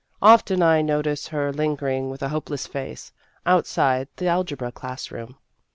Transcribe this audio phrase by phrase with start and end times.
[0.23, 3.13] Often I notice her lingering with a hopeless face
[3.45, 5.37] outside the algebra class room.